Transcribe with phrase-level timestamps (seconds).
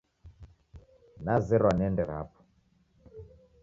[1.23, 2.39] Nazerwa niende rapo